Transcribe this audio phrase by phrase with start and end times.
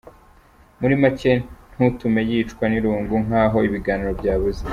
[0.79, 1.31] Muri make
[1.73, 4.61] ntutume yicwa n’ irungu nk’ aho ibiganiro byabuze.